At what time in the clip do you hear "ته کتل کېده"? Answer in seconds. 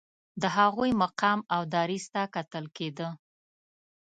2.13-3.09